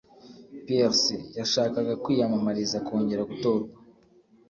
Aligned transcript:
Pierce 0.65 1.15
yashakaga 1.39 1.93
kwiyamamariza 2.03 2.77
kongera 2.87 3.27
gutorwa. 3.31 3.71